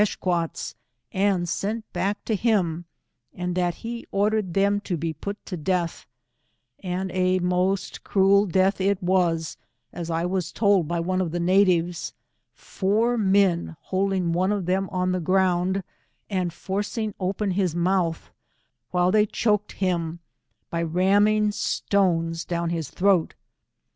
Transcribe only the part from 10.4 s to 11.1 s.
told by